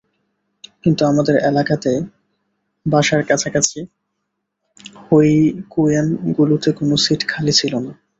[0.83, 1.91] কিন্তু আমাদের এলাকাতে
[2.85, 3.79] বাসার কাছাকাছি
[5.05, 7.91] হইকুয়েনগুলোতে কোনো সিট খালি ছিল না।